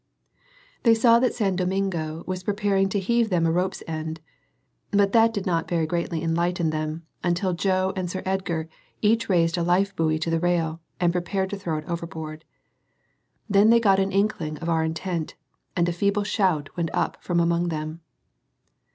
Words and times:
They 0.81 0.95
saw 0.95 1.19
that 1.19 1.35
San 1.35 1.55
Domingo 1.55 2.23
was 2.25 2.41
preparing 2.41 2.89
to 2.89 2.97
heave 2.99 3.29
them 3.29 3.45
a 3.45 3.51
rope's 3.51 3.83
end; 3.87 4.19
but 4.89 5.11
that 5.11 5.31
did 5.31 5.45
not 5.45 5.69
very 5.69 5.85
greatly 5.85 6.23
enlighten 6.23 6.71
them 6.71 7.05
until 7.23 7.53
Joe 7.53 7.93
and 7.95 8.09
Sir 8.09 8.23
Edgar 8.25 8.67
each 9.03 9.29
raised 9.29 9.59
a 9.59 9.61
life 9.61 9.95
buoy 9.95 10.17
to 10.17 10.31
the 10.31 10.39
rail, 10.39 10.81
and 10.99 11.13
prepared 11.13 11.51
to 11.51 11.55
throw 11.55 11.77
it 11.77 11.85
overboard. 11.87 12.45
Then 13.47 13.69
they 13.69 13.79
got 13.79 13.99
an 13.99 14.11
inkling 14.11 14.57
of 14.57 14.69
our 14.69 14.83
intent; 14.83 15.35
and 15.75 15.87
a 15.87 15.93
feeble 15.93 16.23
shout 16.23 16.75
went 16.75 16.89
up 16.95 17.21
from 17.23 17.39
among 17.39 17.67
them. 17.67 18.01